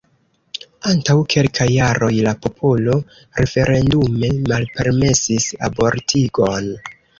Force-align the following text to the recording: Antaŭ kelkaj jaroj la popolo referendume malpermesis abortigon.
Antaŭ 0.91 1.15
kelkaj 1.33 1.67
jaroj 1.73 2.09
la 2.29 2.33
popolo 2.47 2.97
referendume 3.43 4.33
malpermesis 4.55 5.49
abortigon. 5.71 6.75